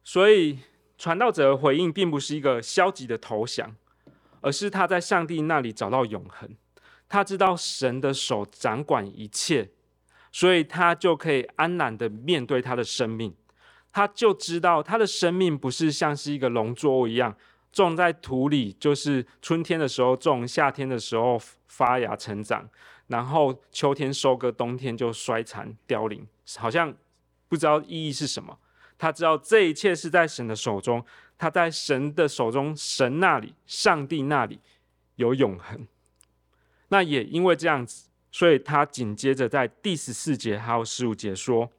[0.03, 0.59] 所以，
[0.99, 3.75] 传道者的回应并不是一个消极的投降，
[4.45, 6.55] 而是他在上帝那里找到永恒。
[7.09, 9.71] 他知道神的手掌管一切，
[10.31, 13.35] 所以他就可以安然的面对他的生命。
[13.93, 17.37] 他就知道他的生命不是像是一个农作物一样，
[17.71, 22.69] 种在土里，就是春天的时候种，夏天的时候发芽成长，
[23.07, 26.27] 然后秋天收割，冬天就衰残凋零，
[26.59, 26.93] 好像
[27.49, 28.59] 不知道意义是什么。
[28.99, 31.05] 他知道这一切是在神的手中，
[31.37, 34.61] 他在神的手中，神那里，上帝那里
[35.17, 35.87] 有永恒。
[36.89, 41.71] 那也因为这样子，所以他紧接着在第十四节还有十五节说：“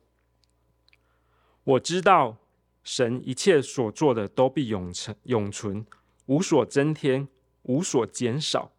[1.64, 2.38] 我知道
[2.84, 5.86] 神一切所做的都必永存，永存，
[6.26, 7.28] 无所增添，
[7.64, 8.72] 无所减少。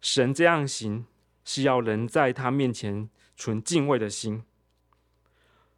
[0.00, 1.06] 神这样行，
[1.44, 4.44] 是要人在他面前存敬畏的心。”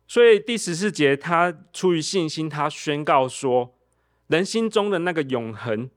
[0.07, 3.74] 所以第十四节，他出于信心，他宣告说：
[4.29, 5.91] 人心中的那个永恒，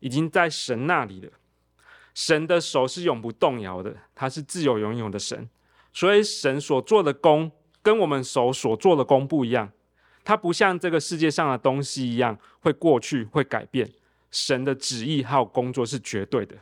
[0.00, 1.30] 已经在神那里了。
[2.14, 5.48] 神的手是永不动摇的，他是自由永有的神。
[5.92, 7.50] 所以神所做的工，
[7.82, 9.70] 跟我们手所做的工不一样。
[10.24, 13.92] 它不像这个世界上的东西一样会过去、会改变。
[14.30, 16.56] 神的旨意还有工作是绝对的。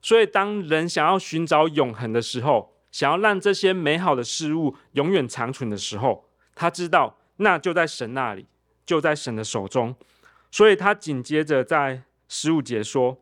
[0.00, 8.46] 所以当人想要寻找永恒的时候，想要让这些美好的事物永远长存的时候，他知道那就在神那里，
[8.86, 9.96] 就在神的手中。
[10.50, 13.20] 所以他紧接着在十五节说：“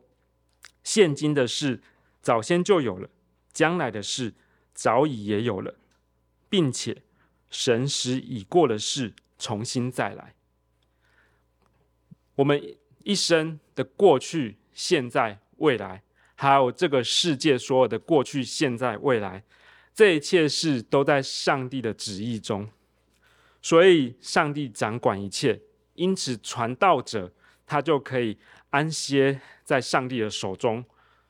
[0.83, 1.81] 现今的事
[2.21, 3.09] 早先就有了，
[3.51, 4.33] 将来的事
[4.73, 5.75] 早已也有了，
[6.49, 7.03] 并且
[7.49, 10.33] 神使已过的事重新再来。
[12.35, 12.61] 我们
[13.03, 16.03] 一生的过去、现在、未来，
[16.35, 19.43] 还有这个世界所有的过去、现在、未来。”
[19.97, 22.69] 这一切事都在上帝的旨意中，
[23.63, 25.59] 所以上帝掌管一切，
[25.97, 27.29] 因此传道者
[27.65, 28.37] 他就可以
[28.69, 30.85] 安歇在上帝的手中，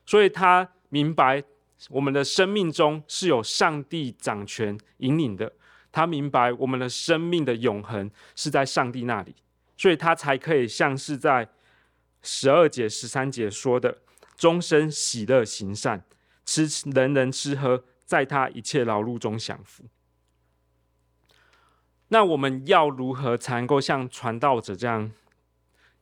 [0.06, 1.42] 所以他明白
[1.90, 5.52] 我们的生命中是有上帝掌权引领的，
[5.90, 9.34] 他明白我们的生命的永恒是在上帝那里，
[9.76, 11.48] 所以他才可以像是在
[12.22, 13.98] 十二节、十三节说的，
[14.36, 16.04] 终身喜乐行善，
[16.44, 17.84] 吃人人吃喝。
[18.08, 19.84] 在他一切劳碌中享福。
[22.08, 25.12] 那我们要如何才能够像传道者这样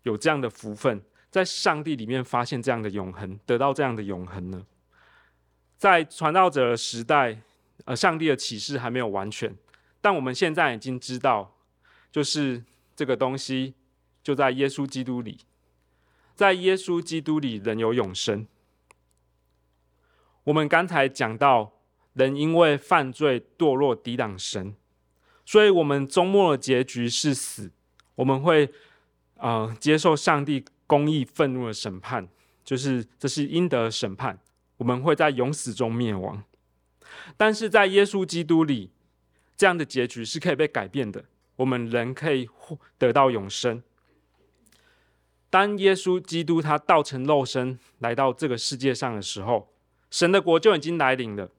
[0.03, 4.65] 有这样的福分，在上帝里面发现这样的永恒，得到这样的永恒呢？
[5.77, 7.43] 在传道者的时代，
[7.85, 9.55] 呃，上帝的启示还没有完全，
[10.01, 11.57] 但我们现在已经知道，
[12.11, 12.65] 就是
[12.95, 13.75] 这个东西
[14.23, 15.39] 就在耶稣基督里，
[16.35, 18.47] 在耶稣基督里人有永生。
[20.45, 21.73] 我们刚才讲到。
[22.17, 24.75] 人因为犯罪堕落，抵挡神，
[25.47, 27.71] 所以我们终末的结局是死。
[28.17, 28.71] 我们会
[29.37, 32.29] 呃接受上帝公义愤怒的审判，
[32.65, 34.39] 就是这是应得审判。
[34.77, 36.43] 我们会在永死中灭亡。
[37.37, 38.91] 但是在耶稣基督里，
[39.57, 41.25] 这样的结局是可以被改变的。
[41.57, 42.49] 我们人可以
[42.99, 43.83] 得到永生。
[45.49, 49.73] 当耶稣基督他道成肉身来到这个世界上的时候，
[50.11, 51.51] 神的国就已经来临了。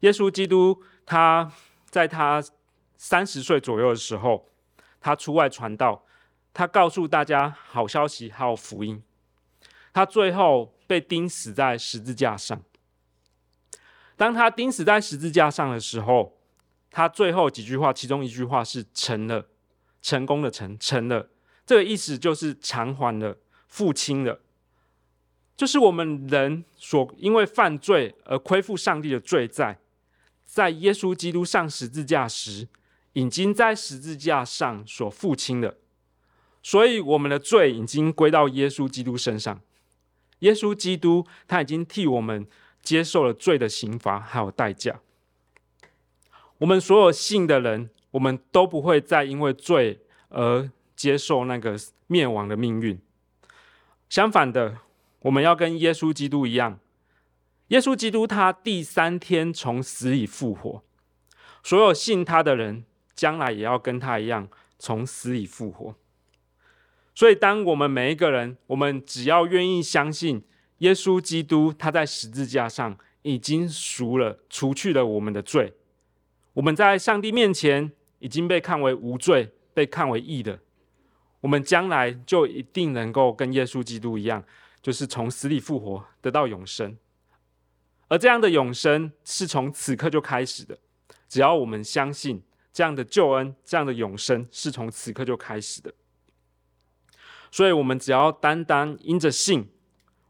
[0.00, 1.52] 耶稣基督，他
[1.86, 2.42] 在他
[3.04, 4.48] 三十岁左右的时候，
[5.00, 6.04] 他出外传道，
[6.54, 9.02] 他告诉大家好消息，还有福音。
[9.92, 12.62] 他最后被钉死在十字架上。
[14.16, 16.38] 当他钉死在十字架上的时候，
[16.92, 19.48] 他最后几句话，其中一句话是“成了”，
[20.00, 21.28] 成功的成，成了。
[21.66, 23.36] 这个意思就是偿还了，
[23.66, 24.38] 付清了。
[25.56, 29.80] 就是我们人所因为犯罪而亏负上帝的罪债，
[30.44, 32.68] 在耶稣基督上十字架时，
[33.12, 35.76] 已经在十字架上所付清的。
[36.62, 39.60] 所以我们的罪已经归到耶稣基督身上。
[40.40, 42.46] 耶稣基督他已经替我们
[42.82, 45.00] 接受了罪的刑罚还有代价。
[46.58, 53.00] 我们所有信的人，我们都不会再因为罪而接受那个灭亡的命运。
[54.08, 54.78] 相反的，
[55.20, 56.78] 我们要跟耶稣基督一样，
[57.68, 60.82] 耶稣基督他第三天从死里复活，
[61.64, 62.84] 所有信他的人
[63.22, 64.48] 将来也要跟他一样
[64.80, 65.94] 从死里复活。
[67.14, 70.42] 所以，当我们每一个人，我们只要愿意相信
[70.78, 75.74] 耶稣基督，他在十字架上已经赎了、除去了我们的罪。
[76.54, 80.58] 我们在上帝面前已经被看为无罪，被看为义的，
[81.42, 84.42] 我们将来就一定能够跟耶稣基督一样，
[84.82, 86.98] 就是从死里复活，得到永生。
[88.08, 90.76] 而这样的永生是从此刻就开始的，
[91.28, 92.42] 只要我们相信
[92.72, 95.92] 这样的救恩，这样的永生是从此刻就开始的。
[97.50, 99.68] 所以，我们只要单单因着信，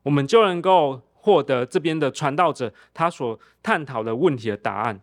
[0.03, 5.01] 我们就能够获得这边的传道者他所探讨的问题的答案。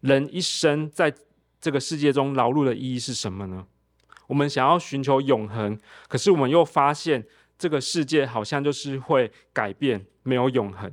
[0.00, 1.12] 人一生在
[1.60, 3.66] 这个世界中劳碌的意义是什么呢？
[4.28, 5.76] 我们想要寻求永恒，
[6.06, 7.26] 可是我们又发现
[7.58, 10.92] 这个世界好像就是会改变，没有永恒。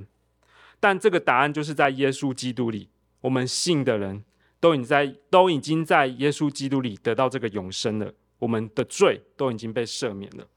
[0.80, 2.90] 但这个答案就是在耶稣基督里，
[3.22, 4.24] 我们信的人
[4.64, 10.48] 都已经在都已经在耶稣基督里得到这个永生了，我们的罪都已经被赦免了。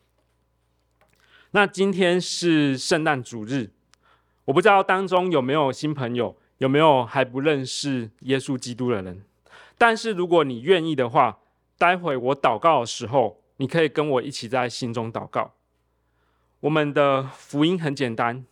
[1.51, 3.71] 那今天是圣诞主日，
[4.45, 6.37] 我不知道当中有没有新朋友。
[6.59, 9.23] 有没有还不认识耶稣基督的人？
[9.77, 11.39] 但是如果你愿意的话，
[11.77, 15.53] 待会我祷告的时候，你可以跟我一起在心中祷告。
[16.61, 18.47] 我们的福音很简单，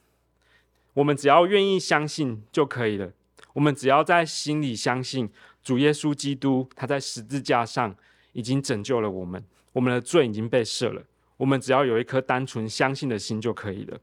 [0.92, 3.12] 我们只要愿意相信就可以了。
[3.54, 5.28] 我们只要在心里相信
[5.62, 7.96] 主耶稣基督，他在十字架上
[8.32, 9.42] 已经拯救了我们，
[9.72, 11.02] 我们的罪已经被赦了。
[11.38, 13.98] 我们只要有一颗单纯相信的心就可以了。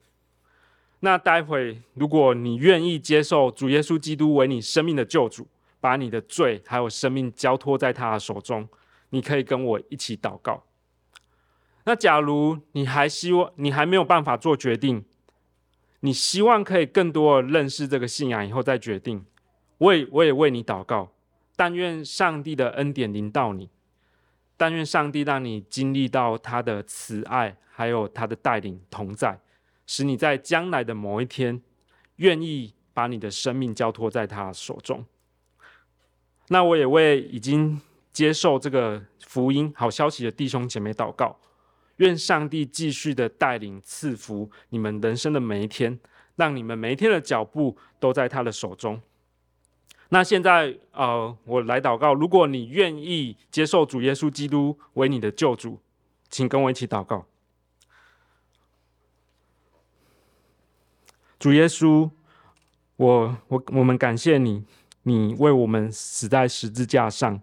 [0.99, 5.47] 那待会，如果你愿意接受主耶稣基督为你生命的救主，
[5.79, 8.67] 把你的罪还有生命交托在他的手中，
[9.09, 10.63] 你可以跟我一起祷告。
[11.85, 15.03] 那假如你还希望，你还没有办法做决定，
[16.01, 19.25] 你希望可以更多的认识这个信仰以后再决定，
[19.81, 21.11] 我也我也为你祷告。
[21.55, 23.69] 但愿上帝的恩典临到你，
[24.57, 29.39] 但愿上帝让你经历到他的慈爱，还有他的带领同在。
[29.85, 31.61] 使你在将来的某一天，
[32.17, 35.05] 愿意把你的生命交托在他手中。
[36.47, 37.79] 那我也为已经
[38.11, 41.39] 接受这个福音好消息的弟兄姐妹祷告，
[41.97, 45.99] 愿上帝继续的带领赐福你们人生的每一天，
[46.35, 49.01] 让你们每一天的脚步都在他的手中。
[50.13, 52.13] 那现在，呃，我来祷告。
[52.13, 55.79] 如果你愿意接受主耶稣基督为你的救主，
[56.29, 57.25] 请跟我一起祷告。
[61.39, 62.11] 主耶稣，
[62.97, 64.65] 我我我们感谢你，
[65.03, 67.41] 你为我们死在十字架上，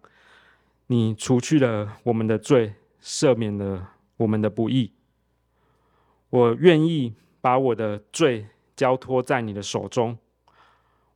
[0.89, 4.93] 你除去了我们的罪，赦免了我们的不义。
[6.29, 10.19] 我愿意把我的罪交托在你的手中，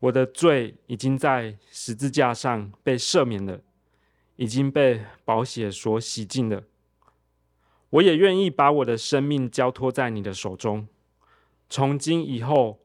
[0.03, 3.61] 我的罪已经在十字架上被赦免了，
[4.35, 6.65] 已经被宝血所洗净了。
[7.91, 10.89] 我也愿意把我的生命交托在你的手中。
[11.71, 12.81] 从今以后，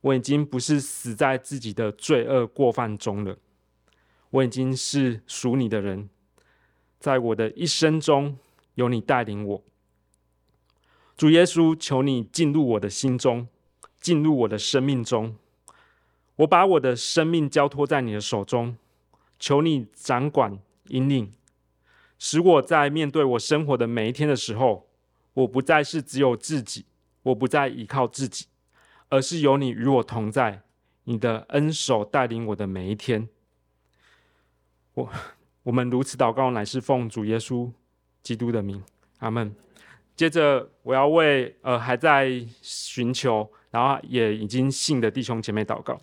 [0.00, 3.38] 我已经不是死在自己的罪恶过犯中了，
[4.30, 6.10] 我已经是属你的人，
[6.98, 8.36] 在我的一生中
[8.74, 9.62] 有你带领我。
[11.16, 13.46] 主耶稣，求你进入我的心中，
[14.00, 15.36] 进入我的生命中。
[16.36, 18.76] 我把我的生命交托在你的手中，
[19.38, 20.58] 求你掌管
[20.88, 21.32] 引领，
[22.18, 24.86] 使我在面对我生活的每一天的时候，
[25.34, 26.86] 我不再是只有自己。
[27.26, 28.46] 我不再依靠自己，
[29.08, 30.62] 而是有你与我同在，
[31.02, 33.28] 你的恩手带领我的每一天。
[34.94, 35.10] 我
[35.64, 37.68] 我们如此祷告，乃是奉主耶稣
[38.22, 38.80] 基督的名，
[39.18, 39.52] 阿门。
[40.14, 42.30] 接着，我要为呃还在
[42.62, 46.00] 寻求，然后也已经信的弟兄姐妹祷告。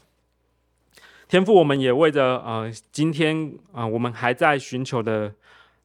[1.28, 5.34] 天父，我们也为着呃今天啊、我们还在寻求的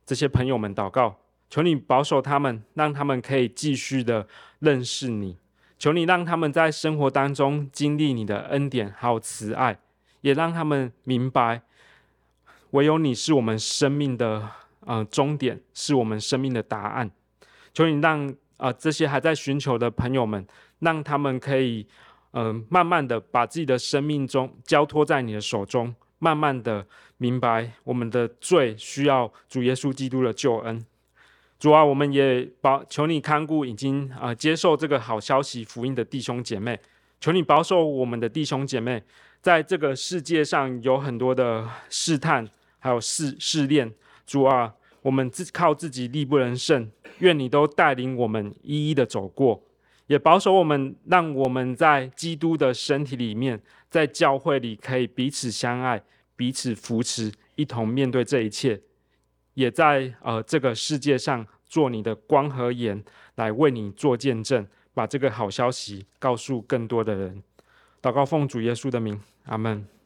[0.05, 1.17] 这些朋友们祷告。
[1.51, 4.27] 求你保守他们，让他们可以继续的
[4.59, 5.39] 认识你。
[5.79, 9.79] 求你让他们在生活当中经历你的恩典还有慈爱，
[10.21, 11.63] 也让他们明白，
[12.73, 14.47] 唯有你是我们生命的
[14.81, 17.11] 呃终点，是我们生命的答案。
[17.73, 20.45] 求你让啊、这些还在寻求的朋友们，
[20.81, 21.87] 让他们可以
[22.41, 26.87] 嗯、慢慢的把自己的生命中交托在你的手中，慢慢的
[27.17, 30.85] 明白我们的罪需要主耶稣基督的救恩。
[31.59, 36.79] 主啊，我们也保求你看顾已经啊、呃、接受这个好消息福音的弟兄姐妹，
[37.21, 39.03] 求你保守我们的弟兄姐妹，
[39.43, 43.93] 在这个世界上有很多的试探，还有试试炼。
[44.25, 44.73] 主啊，
[45.03, 49.61] 我们自靠自己力不能胜，愿你都带领我们一一的走过，
[50.09, 56.03] 也保守我们，让我们在基督的身体里面，在教会里可以彼此相爱，
[56.35, 58.81] 彼此扶持，一同面对这一切。
[59.55, 63.03] 也在呃这个世界上做你的光和盐，
[63.37, 67.43] 来为你做见证，把这个好消息告诉更多的人。
[68.01, 69.98] 祷告奉主耶稣的名，阿门。